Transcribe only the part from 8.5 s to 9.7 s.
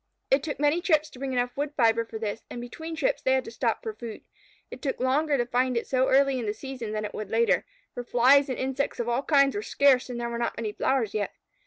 insects of all kinds were